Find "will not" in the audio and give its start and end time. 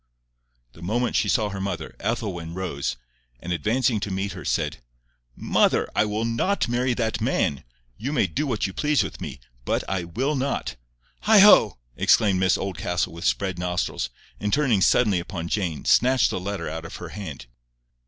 6.05-6.67, 10.05-10.75